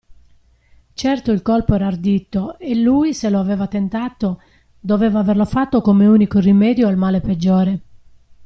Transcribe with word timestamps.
Certo 0.95 1.31
il 1.31 1.43
colpo 1.43 1.75
era 1.75 1.85
ardito 1.85 2.57
e 2.57 2.73
lui, 2.73 3.13
se 3.13 3.29
lo 3.29 3.37
aveva 3.39 3.67
tentato, 3.67 4.41
doveva 4.79 5.19
averlo 5.19 5.45
fatto 5.45 5.81
come 5.81 6.07
unico 6.07 6.39
rimedio 6.39 6.87
al 6.87 6.97
male 6.97 7.21
peggiore. 7.21 7.79